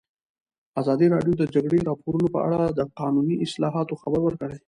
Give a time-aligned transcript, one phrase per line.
[0.81, 4.57] ازادي راډیو د د جګړې راپورونه په اړه د قانوني اصلاحاتو خبر ورکړی.